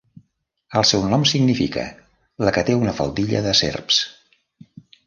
[0.79, 1.85] El seu nom significa
[2.45, 4.05] 'la que té una faldilla de serps'.